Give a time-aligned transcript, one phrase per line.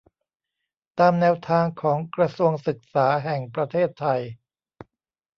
[0.99, 4.21] ตามแนวทางของกระทรวงศึกษาแห่งประเทศไทย